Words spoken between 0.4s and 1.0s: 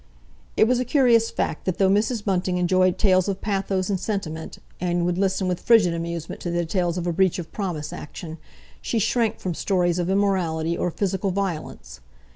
It was a